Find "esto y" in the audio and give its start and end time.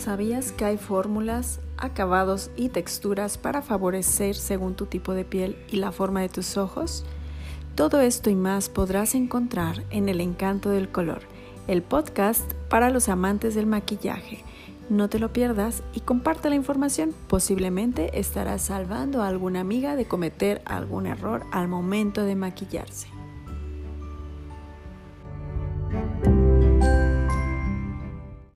8.00-8.34